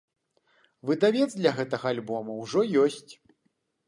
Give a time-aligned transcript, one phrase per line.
[0.89, 3.11] Выдавец для гэтага альбому ўжо ёсць.